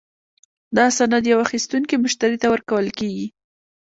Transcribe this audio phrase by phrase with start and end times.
[0.77, 3.27] دا سند یو اخیستونکي مشتري ته ورکول کیږي.